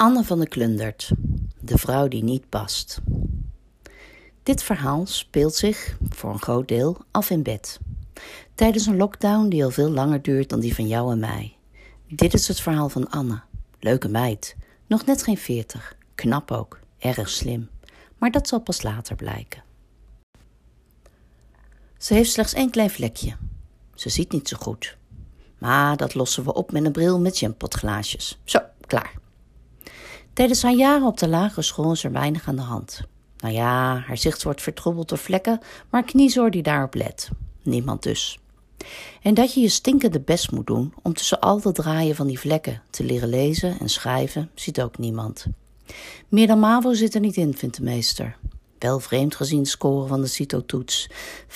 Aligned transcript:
Anne 0.00 0.24
van 0.24 0.40
de 0.40 0.48
Klundert, 0.48 1.10
de 1.60 1.78
vrouw 1.78 2.08
die 2.08 2.22
niet 2.22 2.48
past. 2.48 3.00
Dit 4.42 4.62
verhaal 4.62 5.06
speelt 5.06 5.54
zich, 5.54 5.96
voor 6.08 6.30
een 6.30 6.42
groot 6.42 6.68
deel, 6.68 6.96
af 7.10 7.30
in 7.30 7.42
bed. 7.42 7.78
Tijdens 8.54 8.86
een 8.86 8.96
lockdown 8.96 9.48
die 9.48 9.64
al 9.64 9.70
veel 9.70 9.90
langer 9.90 10.22
duurt 10.22 10.48
dan 10.48 10.60
die 10.60 10.74
van 10.74 10.86
jou 10.86 11.12
en 11.12 11.18
mij. 11.18 11.56
Dit 12.08 12.34
is 12.34 12.48
het 12.48 12.60
verhaal 12.60 12.88
van 12.88 13.10
Anne. 13.10 13.40
Leuke 13.80 14.08
meid. 14.08 14.56
Nog 14.86 15.04
net 15.04 15.22
geen 15.22 15.38
veertig. 15.38 15.96
Knap 16.14 16.50
ook. 16.50 16.78
Erg 16.98 17.28
slim. 17.28 17.68
Maar 18.18 18.30
dat 18.30 18.48
zal 18.48 18.60
pas 18.60 18.82
later 18.82 19.16
blijken. 19.16 19.62
Ze 21.96 22.14
heeft 22.14 22.30
slechts 22.30 22.52
één 22.52 22.70
klein 22.70 22.90
vlekje. 22.90 23.36
Ze 23.94 24.08
ziet 24.08 24.32
niet 24.32 24.48
zo 24.48 24.56
goed. 24.60 24.96
Maar 25.58 25.96
dat 25.96 26.14
lossen 26.14 26.44
we 26.44 26.54
op 26.54 26.72
met 26.72 26.84
een 26.84 26.92
bril 26.92 27.20
met 27.20 27.38
jampotglaasjes. 27.38 28.38
Zo, 28.44 28.60
klaar. 28.86 29.26
Tijdens 30.38 30.62
haar 30.62 30.74
jaren 30.74 31.06
op 31.06 31.18
de 31.18 31.28
lagere 31.28 31.62
school 31.62 31.92
is 31.92 32.04
er 32.04 32.12
weinig 32.12 32.48
aan 32.48 32.56
de 32.56 32.62
hand. 32.62 33.00
Nou 33.38 33.54
ja, 33.54 34.02
haar 34.06 34.18
zicht 34.18 34.42
wordt 34.42 34.62
vertroebeld 34.62 35.08
door 35.08 35.18
vlekken, 35.18 35.60
maar 35.90 36.02
kniezoor 36.02 36.50
die 36.50 36.62
daarop 36.62 36.94
let. 36.94 37.28
Niemand 37.62 38.02
dus. 38.02 38.38
En 39.22 39.34
dat 39.34 39.54
je 39.54 39.60
je 39.60 39.68
stinkende 39.68 40.20
best 40.20 40.50
moet 40.50 40.66
doen 40.66 40.94
om 41.02 41.14
tussen 41.14 41.40
al 41.40 41.60
dat 41.60 41.74
draaien 41.74 42.16
van 42.16 42.26
die 42.26 42.38
vlekken 42.38 42.82
te 42.90 43.04
leren 43.04 43.28
lezen 43.28 43.78
en 43.80 43.88
schrijven, 43.88 44.50
ziet 44.54 44.80
ook 44.80 44.98
niemand. 44.98 45.46
Meer 46.28 46.46
dan 46.46 46.60
MAVO 46.60 46.94
zit 46.94 47.14
er 47.14 47.20
niet 47.20 47.36
in, 47.36 47.56
vindt 47.56 47.76
de 47.76 47.82
meester. 47.82 48.36
Wel 48.78 49.00
vreemd 49.00 49.34
gezien 49.34 49.62
de 49.62 49.68
score 49.68 50.06
van 50.06 50.20
de 50.20 50.26
CITO-toets. 50.26 51.08
5,49 51.48 51.54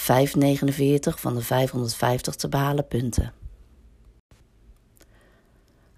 van 1.03 1.35
de 1.35 1.43
550 1.43 2.35
te 2.35 2.49
behalen 2.49 2.89
punten. 2.89 3.33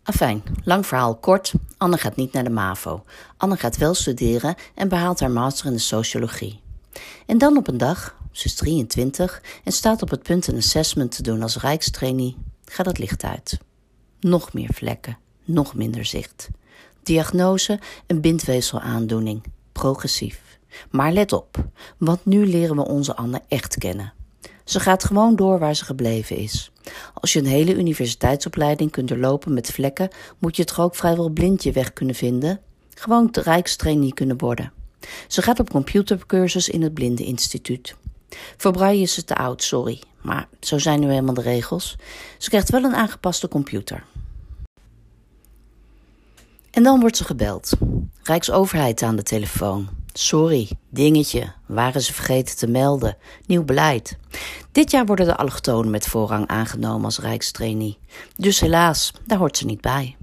Afijn, 0.06 0.42
lang 0.64 0.86
verhaal 0.86 1.16
kort. 1.16 1.52
Anne 1.77 1.98
gaat 1.98 2.16
niet 2.16 2.33
naar 2.33 2.44
de 2.44 2.50
MAVO. 2.50 3.05
Anne 3.36 3.56
gaat 3.56 3.77
wel 3.77 3.94
studeren 3.94 4.55
en 4.74 4.88
behaalt 4.88 5.20
haar 5.20 5.30
master 5.30 5.66
in 5.66 5.72
de 5.72 5.78
sociologie. 5.78 6.60
En 7.27 7.38
dan 7.38 7.56
op 7.56 7.69
een 7.69 7.78
dag, 7.78 8.16
ze 8.32 8.47
is 8.47 8.55
23 8.55 9.42
en 9.64 9.72
staat 9.72 10.02
op 10.02 10.10
het 10.10 10.22
punt 10.22 10.47
een 10.47 10.56
assessment 10.56 11.16
te 11.16 11.22
doen 11.22 11.42
als 11.42 11.56
rijkstrainee, 11.56 12.36
gaat 12.64 12.86
het 12.86 12.98
licht 12.98 13.25
uit. 13.25 13.58
Nog 14.20 14.52
meer 14.52 14.70
vlekken, 14.72 15.19
nog 15.44 15.75
minder 15.75 16.05
zicht. 16.05 16.48
Diagnose: 17.02 17.78
een 18.06 18.20
bindweefselaandoening, 18.20 19.42
progressief. 19.72 20.58
Maar 20.91 21.12
let 21.12 21.32
op, 21.32 21.64
want 21.98 22.25
nu 22.25 22.47
leren 22.47 22.77
we 22.77 22.84
onze 22.84 23.16
Anne 23.16 23.42
echt 23.48 23.78
kennen. 23.78 24.12
Ze 24.65 24.81
gaat 24.81 25.05
gewoon 25.05 25.37
door 25.37 25.59
waar 25.59 25.75
ze 25.75 25.84
gebleven 25.84 26.37
is. 26.37 26.70
Als 27.15 27.33
je 27.33 27.39
een 27.39 27.47
hele 27.47 27.75
universiteitsopleiding 27.75 28.91
kunt 28.91 29.09
doorlopen 29.09 29.55
met 29.55 29.71
vlekken, 29.71 30.09
moet 30.39 30.56
je 30.56 30.65
toch 30.65 30.81
ook 30.81 30.95
vrijwel 30.95 31.29
blind 31.29 31.62
je 31.62 31.73
weg 31.73 31.93
kunnen 31.93 32.15
vinden? 32.15 32.61
Gewoon 32.95 33.29
de 33.31 33.41
rijkstrainee 33.41 34.15
kunnen 34.15 34.39
worden. 34.39 34.73
Ze 35.29 35.43
gaat 35.43 35.61
op 35.61 35.71
computercursus 35.71 36.69
in 36.69 36.83
het 36.83 36.95
Blindeninstituut. 36.95 37.97
Voor 38.56 38.73
Braille 38.73 39.03
is 39.03 39.15
ze 39.15 39.25
te 39.25 39.37
oud, 39.37 39.62
sorry, 39.62 40.01
maar 40.21 40.48
zo 40.61 40.78
zijn 40.78 41.01
nu 41.01 41.09
helemaal 41.09 41.34
de 41.34 41.41
regels. 41.41 41.97
Ze 42.39 42.49
krijgt 42.49 42.71
wel 42.71 42.84
een 42.84 42.95
aangepaste 42.95 43.49
computer. 43.49 44.05
En 46.71 46.83
dan 46.83 47.01
wordt 47.01 47.17
ze 47.17 47.25
gebeld. 47.25 47.73
Rijksoverheid 48.23 49.03
aan 49.03 49.17
de 49.17 49.23
telefoon. 49.23 49.89
Sorry, 50.17 50.69
dingetje, 50.89 51.53
waren 51.67 52.03
ze 52.03 52.12
vergeten 52.12 52.57
te 52.57 52.67
melden. 52.67 53.17
Nieuw 53.47 53.65
beleid. 53.65 54.19
Dit 54.72 54.91
jaar 54.91 55.06
worden 55.06 55.27
de 55.27 55.37
allochtonen 55.37 55.91
met 55.91 56.06
voorrang 56.06 56.47
aangenomen 56.47 57.05
als 57.05 57.19
rijkstrainee. 57.19 57.99
Dus 58.37 58.61
helaas, 58.61 59.12
daar 59.27 59.38
hoort 59.38 59.56
ze 59.56 59.66
niet 59.66 59.81
bij. 59.81 60.16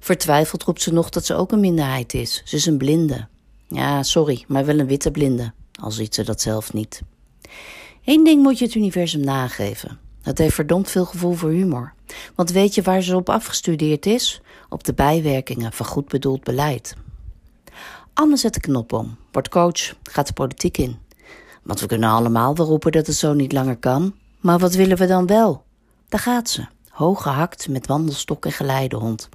Vertwijfeld 0.00 0.62
roept 0.62 0.82
ze 0.82 0.92
nog 0.92 1.08
dat 1.08 1.26
ze 1.26 1.34
ook 1.34 1.52
een 1.52 1.60
minderheid 1.60 2.14
is. 2.14 2.42
Ze 2.44 2.56
is 2.56 2.66
een 2.66 2.78
blinde. 2.78 3.28
Ja, 3.68 4.02
sorry, 4.02 4.44
maar 4.48 4.64
wel 4.64 4.78
een 4.78 4.86
witte 4.86 5.10
blinde. 5.10 5.52
Al 5.80 5.90
ziet 5.90 6.14
ze 6.14 6.24
dat 6.24 6.40
zelf 6.40 6.72
niet. 6.72 7.02
Eén 8.04 8.24
ding 8.24 8.42
moet 8.42 8.58
je 8.58 8.64
het 8.64 8.74
universum 8.74 9.20
nageven. 9.20 9.98
Het 10.22 10.38
heeft 10.38 10.54
verdomd 10.54 10.90
veel 10.90 11.04
gevoel 11.04 11.32
voor 11.32 11.50
humor. 11.50 11.94
Want 12.34 12.50
weet 12.50 12.74
je 12.74 12.82
waar 12.82 13.02
ze 13.02 13.16
op 13.16 13.28
afgestudeerd 13.28 14.06
is? 14.06 14.40
Op 14.68 14.84
de 14.84 14.94
bijwerkingen 14.94 15.72
van 15.72 15.86
goed 15.86 16.08
bedoeld 16.08 16.44
beleid. 16.44 16.94
Anne 18.14 18.36
zet 18.36 18.54
de 18.54 18.60
knop 18.60 18.92
om, 18.92 19.16
wordt 19.32 19.48
coach, 19.48 19.94
gaat 20.02 20.26
de 20.26 20.32
politiek 20.32 20.78
in. 20.78 20.96
Want 21.62 21.80
we 21.80 21.86
kunnen 21.86 22.10
allemaal 22.10 22.54
wel 22.54 22.66
roepen 22.66 22.92
dat 22.92 23.06
het 23.06 23.16
zo 23.16 23.32
niet 23.32 23.52
langer 23.52 23.76
kan. 23.76 24.14
Maar 24.40 24.58
wat 24.58 24.74
willen 24.74 24.96
we 24.96 25.06
dan 25.06 25.26
wel? 25.26 25.64
Daar 26.08 26.20
gaat 26.20 26.50
ze, 26.50 26.66
hoog 26.88 27.22
gehakt 27.22 27.68
met 27.68 27.86
wandelstok 27.86 28.44
en 28.44 28.52
geleidehond. 28.52 29.28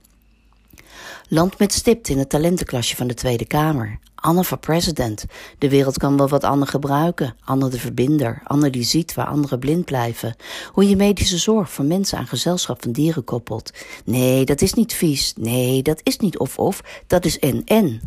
Land 1.28 1.60
met 1.60 1.74
stipt 1.74 2.10
in 2.10 2.18
het 2.18 2.30
talentenklasje 2.30 2.96
van 2.96 3.08
de 3.08 3.14
Tweede 3.14 3.46
Kamer. 3.46 4.00
Anne 4.16 4.44
voor 4.44 4.58
president. 4.58 5.26
De 5.58 5.70
wereld 5.70 5.98
kan 5.98 6.18
wel 6.18 6.28
wat 6.28 6.44
Anne 6.44 6.66
gebruiken. 6.66 7.36
Anne 7.44 7.70
de 7.70 7.80
verbinder. 7.80 8.42
Anne 8.44 8.70
die 8.70 8.84
ziet 8.84 9.14
waar 9.14 9.28
anderen 9.28 9.60
blind 9.60 9.86
blijven. 9.86 10.36
Hoe 10.72 10.90
je 10.90 10.96
medische 10.96 11.38
zorg 11.38 11.72
voor 11.72 11.86
mensen 11.86 12.18
aan 12.18 12.28
gezelschap 12.28 12.82
van 12.84 12.92
dieren 12.92 13.24
koppelt. 13.24 13.72
Nee, 14.06 14.46
dat 14.46 14.62
is 14.62 14.74
niet 14.74 14.94
vies. 14.94 15.34
Nee, 15.36 15.82
dat 15.82 16.00
is 16.04 16.18
niet 16.18 16.38
of-of. 16.38 16.82
Dat 17.08 17.26
is 17.26 17.40
en-en. 17.40 18.02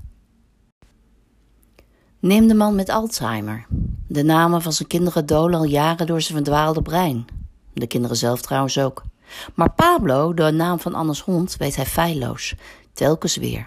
Neem 2.20 2.48
de 2.48 2.54
man 2.54 2.75
met 2.75 2.88
Alzheimer. 2.88 3.66
De 4.06 4.22
namen 4.22 4.62
van 4.62 4.72
zijn 4.72 4.88
kinderen 4.88 5.26
dolen 5.26 5.58
al 5.58 5.64
jaren 5.64 6.06
door 6.06 6.20
zijn 6.20 6.36
verdwaalde 6.36 6.82
brein. 6.82 7.25
De 7.72 7.86
kinderen 7.86 8.16
zelf 8.16 8.41
trouwens 8.41 8.78
ook. 8.78 9.03
Maar 9.54 9.72
Pablo, 9.72 10.34
de 10.34 10.50
naam 10.50 10.80
van 10.80 10.94
Annes 10.94 11.20
hond, 11.20 11.56
weet 11.56 11.76
hij 11.76 11.86
feilloos. 11.86 12.54
Telkens 12.92 13.36
weer. 13.36 13.64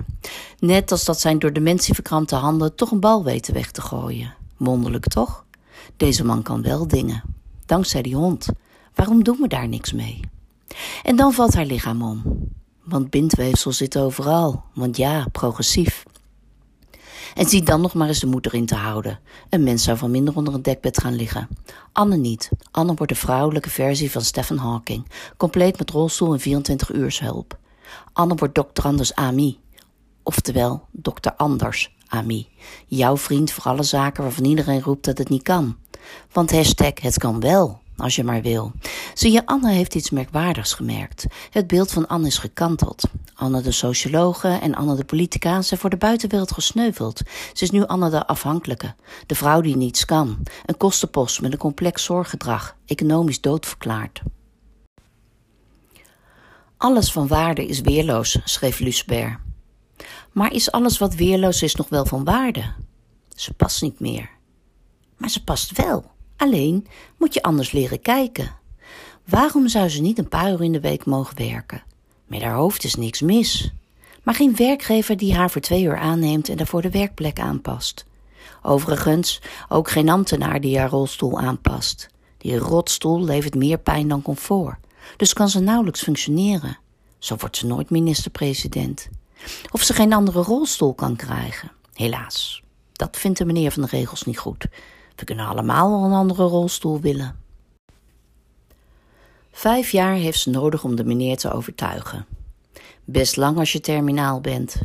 Net 0.59 0.91
als 0.91 1.05
dat 1.05 1.19
zijn 1.19 1.39
door 1.39 1.53
dementie 1.53 1.93
verkrampte 1.93 2.35
handen 2.35 2.75
toch 2.75 2.91
een 2.91 2.99
bal 2.99 3.23
weten 3.23 3.53
weg 3.53 3.71
te 3.71 3.81
gooien. 3.81 4.33
Wonderlijk 4.57 5.07
toch? 5.07 5.45
Deze 5.97 6.25
man 6.25 6.41
kan 6.41 6.61
wel 6.61 6.87
dingen. 6.87 7.23
Dankzij 7.65 8.01
die 8.01 8.15
hond. 8.15 8.47
Waarom 8.95 9.23
doen 9.23 9.37
we 9.39 9.47
daar 9.47 9.67
niks 9.67 9.93
mee? 9.93 10.19
En 11.03 11.15
dan 11.15 11.33
valt 11.33 11.53
haar 11.53 11.65
lichaam 11.65 12.01
om. 12.01 12.23
Want 12.83 13.09
bindweefsel 13.09 13.71
zit 13.71 13.97
overal. 13.97 14.63
Want 14.73 14.97
ja, 14.97 15.25
progressief. 15.31 16.03
En 17.33 17.45
zie 17.45 17.63
dan 17.63 17.81
nog 17.81 17.93
maar 17.93 18.07
eens 18.07 18.19
de 18.19 18.27
moeder 18.27 18.53
in 18.53 18.65
te 18.65 18.75
houden. 18.75 19.19
Een 19.49 19.63
mens 19.63 19.83
zou 19.83 19.97
van 19.97 20.11
minder 20.11 20.35
onder 20.35 20.53
een 20.53 20.61
dekbed 20.61 20.99
gaan 20.99 21.15
liggen. 21.15 21.47
Anne 21.91 22.15
niet. 22.15 22.49
Anne 22.71 22.93
wordt 22.93 23.11
de 23.11 23.19
vrouwelijke 23.19 23.69
versie 23.69 24.11
van 24.11 24.21
Stephen 24.21 24.57
Hawking. 24.57 25.07
Compleet 25.37 25.77
met 25.77 25.89
rolstoel 25.89 26.33
en 26.33 26.39
24 26.39 26.93
uur 26.93 27.19
hulp. 27.21 27.57
Anne 28.13 28.35
wordt 28.35 28.55
dokter 28.55 28.83
Anders 28.83 29.15
Ami. 29.15 29.59
Oftewel, 30.23 30.87
dokter 30.91 31.33
Anders 31.35 31.95
Ami. 32.07 32.47
Jouw 32.87 33.17
vriend 33.17 33.51
voor 33.51 33.63
alle 33.63 33.83
zaken 33.83 34.23
waarvan 34.23 34.45
iedereen 34.45 34.81
roept 34.81 35.05
dat 35.05 35.17
het 35.17 35.29
niet 35.29 35.43
kan. 35.43 35.77
Want 36.31 36.51
hashtag 36.51 37.01
het 37.01 37.17
kan 37.17 37.39
wel 37.39 37.81
als 37.97 38.15
je 38.15 38.23
maar 38.23 38.41
wil. 38.41 38.71
Zie 39.13 39.31
je, 39.31 39.45
Anne 39.45 39.71
heeft 39.71 39.95
iets 39.95 40.09
merkwaardigs 40.09 40.73
gemerkt. 40.73 41.25
Het 41.49 41.67
beeld 41.67 41.91
van 41.91 42.07
Anne 42.07 42.27
is 42.27 42.37
gekanteld. 42.37 43.03
Anne 43.43 43.61
de 43.61 43.71
sociologe 43.71 44.47
en 44.47 44.75
Anne 44.75 44.95
de 44.95 45.03
politica 45.05 45.61
zijn 45.61 45.79
voor 45.79 45.89
de 45.89 45.97
buitenwereld 45.97 46.51
gesneuveld. 46.51 47.21
Ze 47.53 47.63
is 47.63 47.71
nu 47.71 47.85
Anne 47.85 48.09
de 48.09 48.27
afhankelijke, 48.27 48.95
de 49.25 49.35
vrouw 49.35 49.61
die 49.61 49.75
niets 49.75 50.05
kan, 50.05 50.43
een 50.65 50.77
kostenpost 50.77 51.41
met 51.41 51.51
een 51.51 51.57
complex 51.57 52.03
zorggedrag, 52.03 52.75
economisch 52.85 53.41
doodverklaard. 53.41 54.21
Alles 56.77 57.11
van 57.11 57.27
waarde 57.27 57.65
is 57.65 57.81
weerloos, 57.81 58.37
schreef 58.43 58.79
Lucebert. 58.79 59.39
Maar 60.31 60.53
is 60.53 60.71
alles 60.71 60.97
wat 60.97 61.15
weerloos 61.15 61.61
is 61.61 61.75
nog 61.75 61.89
wel 61.89 62.05
van 62.05 62.23
waarde? 62.23 62.73
Ze 63.35 63.53
past 63.53 63.81
niet 63.81 63.99
meer. 63.99 64.29
Maar 65.17 65.29
ze 65.29 65.43
past 65.43 65.71
wel. 65.77 66.11
Alleen 66.37 66.87
moet 67.17 67.33
je 67.33 67.41
anders 67.41 67.71
leren 67.71 68.01
kijken. 68.01 68.55
Waarom 69.25 69.67
zou 69.67 69.89
ze 69.89 70.01
niet 70.01 70.17
een 70.17 70.29
paar 70.29 70.51
uur 70.51 70.63
in 70.63 70.71
de 70.71 70.79
week 70.79 71.05
mogen 71.05 71.37
werken? 71.37 71.83
Met 72.25 72.41
haar 72.41 72.55
hoofd 72.55 72.83
is 72.83 72.95
niks 72.95 73.21
mis. 73.21 73.71
Maar 74.23 74.35
geen 74.35 74.55
werkgever 74.55 75.17
die 75.17 75.35
haar 75.35 75.49
voor 75.49 75.61
twee 75.61 75.83
uur 75.83 75.97
aanneemt 75.97 76.49
en 76.49 76.57
daarvoor 76.57 76.81
de 76.81 76.89
werkplek 76.89 77.39
aanpast. 77.39 78.05
Overigens 78.61 79.41
ook 79.69 79.89
geen 79.89 80.09
ambtenaar 80.09 80.61
die 80.61 80.79
haar 80.79 80.89
rolstoel 80.89 81.39
aanpast. 81.39 82.09
Die 82.37 82.57
rotstoel 82.57 83.23
levert 83.23 83.55
meer 83.55 83.77
pijn 83.77 84.07
dan 84.07 84.21
comfort. 84.21 84.77
Dus 85.17 85.33
kan 85.33 85.49
ze 85.49 85.59
nauwelijks 85.59 86.03
functioneren. 86.03 86.77
Zo 87.19 87.35
wordt 87.35 87.57
ze 87.57 87.65
nooit 87.65 87.89
minister-president. 87.89 89.09
Of 89.71 89.81
ze 89.81 89.93
geen 89.93 90.13
andere 90.13 90.41
rolstoel 90.41 90.93
kan 90.93 91.15
krijgen. 91.15 91.71
Helaas, 91.93 92.63
dat 92.93 93.17
vindt 93.17 93.37
de 93.37 93.45
meneer 93.45 93.71
van 93.71 93.81
de 93.81 93.87
regels 93.87 94.23
niet 94.23 94.37
goed. 94.37 94.65
We 95.15 95.25
kunnen 95.25 95.47
allemaal 95.47 95.89
wel 95.89 96.03
een 96.03 96.17
andere 96.17 96.43
rolstoel 96.43 96.99
willen. 96.99 97.42
Vijf 99.55 99.91
jaar 99.91 100.15
heeft 100.15 100.39
ze 100.39 100.49
nodig 100.49 100.83
om 100.83 100.95
de 100.95 101.03
meneer 101.03 101.37
te 101.37 101.51
overtuigen. 101.51 102.25
Best 103.05 103.35
lang 103.35 103.57
als 103.57 103.71
je 103.71 103.79
terminaal 103.79 104.41
bent. 104.41 104.75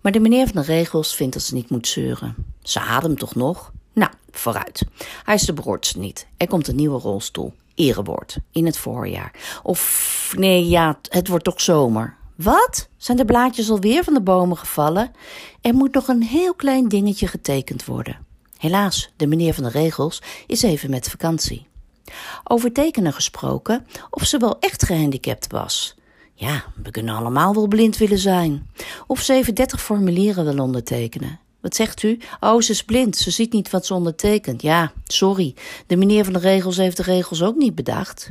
Maar 0.00 0.12
de 0.12 0.20
meneer 0.20 0.46
van 0.46 0.60
de 0.62 0.66
regels 0.66 1.14
vindt 1.14 1.32
dat 1.32 1.42
ze 1.42 1.54
niet 1.54 1.70
moet 1.70 1.88
zeuren. 1.88 2.34
Ze 2.62 2.80
ademt 2.80 3.18
toch 3.18 3.34
nog? 3.34 3.72
Nou, 3.92 4.10
vooruit. 4.30 4.84
Hij 5.24 5.34
is 5.34 5.42
de 5.42 5.52
broodste 5.52 5.98
niet. 5.98 6.26
Er 6.36 6.46
komt 6.46 6.68
een 6.68 6.76
nieuwe 6.76 7.00
rolstoel. 7.00 7.52
Erewoord. 7.74 8.38
In 8.52 8.66
het 8.66 8.76
voorjaar. 8.76 9.60
Of 9.62 10.34
nee, 10.36 10.68
ja, 10.68 10.98
het 11.08 11.28
wordt 11.28 11.44
toch 11.44 11.60
zomer. 11.60 12.16
Wat? 12.36 12.88
Zijn 12.96 13.16
de 13.16 13.24
blaadjes 13.24 13.70
alweer 13.70 14.04
van 14.04 14.14
de 14.14 14.22
bomen 14.22 14.56
gevallen? 14.56 15.12
Er 15.60 15.74
moet 15.74 15.94
nog 15.94 16.08
een 16.08 16.22
heel 16.22 16.54
klein 16.54 16.88
dingetje 16.88 17.26
getekend 17.26 17.84
worden. 17.84 18.26
Helaas, 18.58 19.10
de 19.16 19.26
meneer 19.26 19.54
van 19.54 19.64
de 19.64 19.70
regels 19.70 20.22
is 20.46 20.62
even 20.62 20.90
met 20.90 21.10
vakantie. 21.10 21.66
Over 22.44 22.72
tekenen 22.72 23.12
gesproken, 23.12 23.86
of 24.10 24.24
ze 24.24 24.38
wel 24.38 24.56
echt 24.60 24.84
gehandicapt 24.84 25.52
was. 25.52 25.96
Ja, 26.34 26.64
we 26.82 26.90
kunnen 26.90 27.14
allemaal 27.14 27.54
wel 27.54 27.66
blind 27.66 27.96
willen 27.96 28.18
zijn. 28.18 28.70
Of 29.06 29.20
ze 29.20 29.32
even 29.32 29.54
dertig 29.54 29.82
formulieren 29.82 30.44
wil 30.44 30.58
ondertekenen. 30.58 31.40
Wat 31.60 31.74
zegt 31.74 32.02
u? 32.02 32.18
Oh, 32.40 32.60
ze 32.60 32.72
is 32.72 32.84
blind. 32.84 33.16
Ze 33.16 33.30
ziet 33.30 33.52
niet 33.52 33.70
wat 33.70 33.86
ze 33.86 33.94
ondertekent. 33.94 34.62
Ja, 34.62 34.92
sorry. 35.04 35.54
De 35.86 35.96
meneer 35.96 36.24
van 36.24 36.32
de 36.32 36.38
regels 36.38 36.76
heeft 36.76 36.96
de 36.96 37.02
regels 37.02 37.42
ook 37.42 37.56
niet 37.56 37.74
bedacht. 37.74 38.30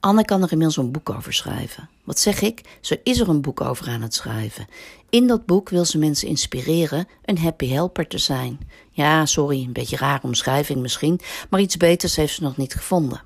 Anne 0.00 0.24
kan 0.24 0.42
er 0.42 0.52
inmiddels 0.52 0.76
een 0.76 0.90
boek 0.90 1.10
over 1.10 1.32
schrijven. 1.32 1.88
Wat 2.04 2.18
zeg 2.18 2.40
ik? 2.40 2.78
Ze 2.80 3.00
is 3.02 3.20
er 3.20 3.28
een 3.28 3.40
boek 3.40 3.60
over 3.60 3.88
aan 3.88 4.02
het 4.02 4.14
schrijven. 4.14 4.66
In 5.10 5.26
dat 5.26 5.46
boek 5.46 5.68
wil 5.68 5.84
ze 5.84 5.98
mensen 5.98 6.28
inspireren 6.28 7.08
een 7.24 7.38
happy 7.38 7.68
helper 7.68 8.06
te 8.06 8.18
zijn. 8.18 8.58
Ja, 8.90 9.26
sorry, 9.26 9.64
een 9.64 9.72
beetje 9.72 9.96
rare 9.96 10.22
omschrijving 10.22 10.80
misschien, 10.80 11.20
maar 11.50 11.60
iets 11.60 11.76
beters 11.76 12.16
heeft 12.16 12.34
ze 12.34 12.42
nog 12.42 12.56
niet 12.56 12.74
gevonden. 12.74 13.22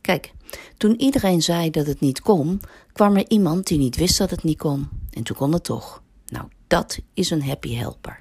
Kijk, 0.00 0.32
toen 0.76 1.00
iedereen 1.00 1.42
zei 1.42 1.70
dat 1.70 1.86
het 1.86 2.00
niet 2.00 2.20
kon, 2.20 2.60
kwam 2.92 3.16
er 3.16 3.24
iemand 3.28 3.66
die 3.66 3.78
niet 3.78 3.96
wist 3.96 4.18
dat 4.18 4.30
het 4.30 4.42
niet 4.42 4.58
kon. 4.58 4.88
En 5.10 5.22
toen 5.22 5.36
kon 5.36 5.52
het 5.52 5.64
toch. 5.64 6.02
Nou, 6.26 6.44
dat 6.66 6.98
is 7.14 7.30
een 7.30 7.42
happy 7.42 7.74
helper. 7.74 8.18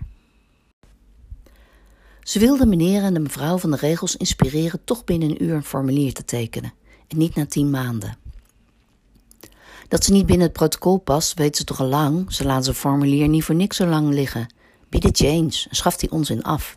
Ze 2.21 2.39
wilde 2.39 2.65
meneer 2.65 3.03
en 3.03 3.13
de 3.13 3.19
mevrouw 3.19 3.57
van 3.57 3.71
de 3.71 3.77
regels 3.77 4.17
inspireren 4.17 4.83
toch 4.83 5.03
binnen 5.03 5.29
een 5.29 5.43
uur 5.43 5.53
een 5.53 5.63
formulier 5.63 6.13
te 6.13 6.25
tekenen. 6.25 6.73
En 7.11 7.17
niet 7.17 7.35
na 7.35 7.45
tien 7.45 7.69
maanden. 7.69 8.17
Dat 9.87 10.03
ze 10.03 10.11
niet 10.11 10.25
binnen 10.25 10.45
het 10.45 10.55
protocol 10.55 10.97
past, 10.97 11.33
weet 11.33 11.57
ze 11.57 11.63
toch 11.63 11.79
al 11.79 11.87
lang. 11.87 12.33
Ze 12.33 12.45
laat 12.45 12.63
zijn 12.63 12.75
formulier 12.75 13.27
niet 13.27 13.43
voor 13.43 13.55
niks 13.55 13.77
zo 13.77 13.85
lang 13.85 14.13
liggen. 14.13 14.53
Bied 14.89 15.03
het 15.03 15.17
change 15.17 15.65
en 15.69 15.75
schaf 15.75 15.97
die 15.97 16.11
onzin 16.11 16.43
af. 16.43 16.75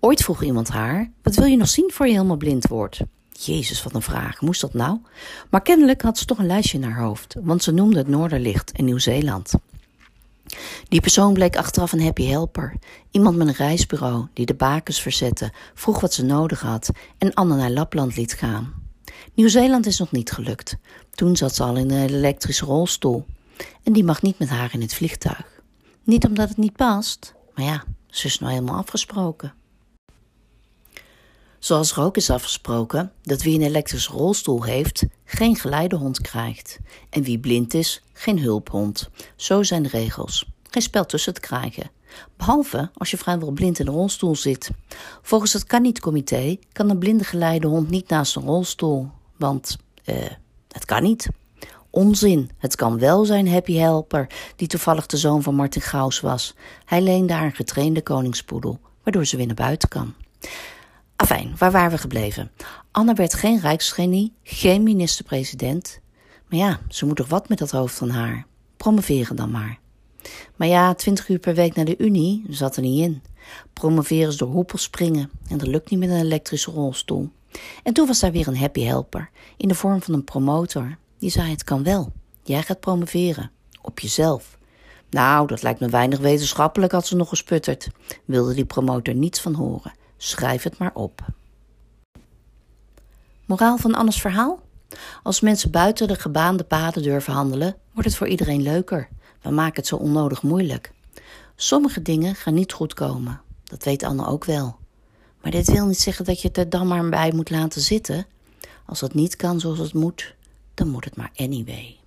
Ooit 0.00 0.22
vroeg 0.22 0.42
iemand 0.42 0.68
haar: 0.68 1.10
Wat 1.22 1.34
wil 1.34 1.44
je 1.44 1.56
nog 1.56 1.68
zien 1.68 1.90
voor 1.92 2.06
je 2.06 2.12
helemaal 2.12 2.36
blind 2.36 2.66
wordt? 2.66 3.00
Jezus, 3.32 3.82
wat 3.82 3.94
een 3.94 4.02
vraag. 4.02 4.40
Moest 4.40 4.60
dat 4.60 4.74
nou? 4.74 4.98
Maar 5.50 5.62
kennelijk 5.62 6.02
had 6.02 6.18
ze 6.18 6.24
toch 6.24 6.38
een 6.38 6.46
lijstje 6.46 6.78
in 6.78 6.84
haar 6.84 7.02
hoofd, 7.02 7.36
want 7.42 7.62
ze 7.62 7.72
noemde 7.72 7.98
het 7.98 8.08
Noorderlicht 8.08 8.70
in 8.70 8.84
Nieuw-Zeeland. 8.84 9.52
Die 10.88 11.00
persoon 11.00 11.32
bleek 11.32 11.56
achteraf 11.56 11.92
een 11.92 12.02
happy 12.02 12.26
helper. 12.26 12.74
Iemand 13.10 13.36
met 13.36 13.48
een 13.48 13.54
reisbureau 13.54 14.26
die 14.32 14.46
de 14.46 14.54
bakens 14.54 15.00
verzette, 15.00 15.52
vroeg 15.74 16.00
wat 16.00 16.12
ze 16.14 16.24
nodig 16.24 16.60
had 16.60 16.90
en 17.18 17.34
Anne 17.34 17.56
naar 17.56 17.70
Lapland 17.70 18.16
liet 18.16 18.32
gaan. 18.32 18.81
Nieuw-Zeeland 19.34 19.86
is 19.86 19.98
nog 19.98 20.12
niet 20.12 20.32
gelukt. 20.32 20.76
Toen 21.14 21.36
zat 21.36 21.54
ze 21.54 21.62
al 21.62 21.76
in 21.76 21.90
een 21.90 22.08
elektrische 22.08 22.64
rolstoel. 22.64 23.26
En 23.82 23.92
die 23.92 24.04
mag 24.04 24.22
niet 24.22 24.38
met 24.38 24.48
haar 24.48 24.70
in 24.72 24.80
het 24.80 24.94
vliegtuig. 24.94 25.60
Niet 26.04 26.26
omdat 26.26 26.48
het 26.48 26.56
niet 26.56 26.76
past, 26.76 27.34
maar 27.54 27.64
ja, 27.64 27.84
ze 28.06 28.26
is 28.26 28.38
nou 28.38 28.52
helemaal 28.52 28.78
afgesproken. 28.78 29.54
Zoals 31.58 31.92
er 31.92 32.02
ook 32.02 32.16
is 32.16 32.30
afgesproken 32.30 33.12
dat 33.22 33.42
wie 33.42 33.54
een 33.54 33.66
elektrische 33.66 34.12
rolstoel 34.12 34.62
heeft, 34.62 35.04
geen 35.24 35.56
geleidehond 35.56 36.20
krijgt. 36.20 36.78
En 37.10 37.22
wie 37.22 37.38
blind 37.38 37.74
is, 37.74 38.02
geen 38.12 38.38
hulphond. 38.38 39.10
Zo 39.36 39.62
zijn 39.62 39.82
de 39.82 39.88
regels. 39.88 40.51
Geen 40.72 40.82
spel 40.82 41.06
tussen 41.06 41.34
te 41.34 41.40
krijgen. 41.40 41.90
Behalve 42.36 42.90
als 42.94 43.10
je 43.10 43.16
vrijwel 43.16 43.50
blind 43.50 43.78
in 43.78 43.86
een 43.86 43.92
rolstoel 43.92 44.36
zit. 44.36 44.70
Volgens 45.22 45.52
het 45.52 45.64
kan 45.64 45.82
niet 45.82 46.00
comité 46.00 46.56
kan 46.72 46.90
een 46.90 46.98
blinde 46.98 47.24
geleidehond 47.24 47.90
niet 47.90 48.08
naast 48.08 48.36
een 48.36 48.42
rolstoel. 48.42 49.10
Want 49.36 49.76
eh, 50.04 50.16
het 50.68 50.84
kan 50.84 51.02
niet. 51.02 51.28
Onzin. 51.90 52.50
Het 52.58 52.76
kan 52.76 52.98
wel 52.98 53.24
zijn 53.24 53.48
Happy 53.48 53.74
Helper, 53.74 54.26
die 54.56 54.68
toevallig 54.68 55.06
de 55.06 55.16
zoon 55.16 55.42
van 55.42 55.54
Martin 55.54 55.82
Gauss 55.82 56.20
was. 56.20 56.54
Hij 56.84 57.00
leende 57.00 57.32
haar 57.32 57.44
een 57.44 57.54
getrainde 57.54 58.02
koningspoedel, 58.02 58.80
waardoor 59.02 59.24
ze 59.24 59.36
weer 59.36 59.46
naar 59.46 59.54
buiten 59.54 59.88
kan. 59.88 60.14
Afijn, 61.16 61.54
waar 61.58 61.72
waren 61.72 61.90
we 61.90 61.98
gebleven? 61.98 62.50
Anne 62.90 63.14
werd 63.14 63.34
geen 63.34 63.60
rijksgenie, 63.60 64.32
geen 64.42 64.82
minister-president. 64.82 66.00
Maar 66.48 66.58
ja, 66.58 66.80
ze 66.88 67.06
moet 67.06 67.16
toch 67.16 67.28
wat 67.28 67.48
met 67.48 67.58
dat 67.58 67.70
hoofd 67.70 67.94
van 67.94 68.10
haar. 68.10 68.46
Promoveren 68.76 69.36
dan 69.36 69.50
maar. 69.50 69.80
Maar 70.56 70.68
ja, 70.68 70.94
twintig 70.94 71.28
uur 71.28 71.38
per 71.38 71.54
week 71.54 71.74
naar 71.74 71.84
de 71.84 71.98
Unie 71.98 72.44
zat 72.48 72.76
er 72.76 72.82
niet 72.82 73.02
in. 73.02 73.22
Promoveren 73.72 74.28
is 74.28 74.36
door 74.36 74.48
hoepels 74.48 74.82
springen 74.82 75.30
en 75.48 75.58
dat 75.58 75.68
lukt 75.68 75.90
niet 75.90 75.98
met 75.98 76.08
een 76.08 76.20
elektrische 76.20 76.70
rolstoel. 76.70 77.30
En 77.82 77.92
toen 77.92 78.06
was 78.06 78.20
daar 78.20 78.32
weer 78.32 78.48
een 78.48 78.56
happy 78.56 78.82
helper 78.82 79.30
in 79.56 79.68
de 79.68 79.74
vorm 79.74 80.02
van 80.02 80.14
een 80.14 80.24
promotor. 80.24 80.96
Die 81.18 81.30
zei: 81.30 81.50
Het 81.50 81.64
kan 81.64 81.82
wel. 81.82 82.12
Jij 82.42 82.62
gaat 82.62 82.80
promoveren. 82.80 83.50
Op 83.82 84.00
jezelf. 84.00 84.58
Nou, 85.10 85.46
dat 85.46 85.62
lijkt 85.62 85.80
me 85.80 85.88
weinig 85.88 86.18
wetenschappelijk, 86.18 86.92
had 86.92 87.06
ze 87.06 87.16
nog 87.16 87.28
gesputterd. 87.28 87.88
Wilde 88.24 88.54
die 88.54 88.64
promotor 88.64 89.14
niets 89.14 89.40
van 89.40 89.54
horen. 89.54 89.92
Schrijf 90.16 90.62
het 90.62 90.78
maar 90.78 90.94
op. 90.94 91.20
Moraal 93.46 93.76
van 93.76 93.94
Annes 93.94 94.20
verhaal? 94.20 94.60
Als 95.22 95.40
mensen 95.40 95.70
buiten 95.70 96.08
de 96.08 96.14
gebaande 96.14 96.64
paden 96.64 97.02
durven 97.02 97.32
handelen, 97.32 97.76
wordt 97.92 98.08
het 98.08 98.18
voor 98.18 98.28
iedereen 98.28 98.62
leuker. 98.62 99.08
We 99.42 99.50
maken 99.50 99.76
het 99.76 99.86
zo 99.86 99.96
onnodig 99.96 100.42
moeilijk. 100.42 100.92
Sommige 101.56 102.02
dingen 102.02 102.34
gaan 102.34 102.54
niet 102.54 102.72
goed 102.72 102.94
komen. 102.94 103.40
Dat 103.64 103.84
weet 103.84 104.02
Anne 104.02 104.26
ook 104.26 104.44
wel. 104.44 104.76
Maar 105.42 105.50
dit 105.50 105.70
wil 105.70 105.86
niet 105.86 106.00
zeggen 106.00 106.24
dat 106.24 106.40
je 106.42 106.48
het 106.48 106.56
er 106.56 106.68
dan 106.68 106.86
maar 106.86 107.08
bij 107.08 107.32
moet 107.34 107.50
laten 107.50 107.80
zitten. 107.80 108.26
Als 108.86 109.00
het 109.00 109.14
niet 109.14 109.36
kan 109.36 109.60
zoals 109.60 109.78
het 109.78 109.94
moet, 109.94 110.34
dan 110.74 110.88
moet 110.88 111.04
het 111.04 111.16
maar 111.16 111.30
anyway. 111.36 112.01